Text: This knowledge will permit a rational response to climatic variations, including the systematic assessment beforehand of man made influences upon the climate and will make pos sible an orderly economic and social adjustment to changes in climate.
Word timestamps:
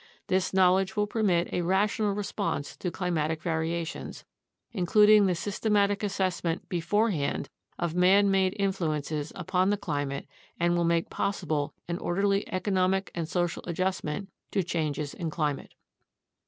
This 0.25 0.51
knowledge 0.51 0.95
will 0.95 1.05
permit 1.05 1.53
a 1.53 1.61
rational 1.61 2.15
response 2.15 2.75
to 2.77 2.89
climatic 2.89 3.43
variations, 3.43 4.25
including 4.71 5.27
the 5.27 5.35
systematic 5.35 6.01
assessment 6.01 6.67
beforehand 6.69 7.49
of 7.77 7.93
man 7.93 8.31
made 8.31 8.55
influences 8.57 9.31
upon 9.35 9.69
the 9.69 9.77
climate 9.77 10.25
and 10.59 10.75
will 10.75 10.85
make 10.85 11.11
pos 11.11 11.43
sible 11.45 11.73
an 11.87 11.99
orderly 11.99 12.51
economic 12.51 13.11
and 13.13 13.29
social 13.29 13.61
adjustment 13.67 14.29
to 14.49 14.63
changes 14.63 15.13
in 15.13 15.29
climate. 15.29 15.75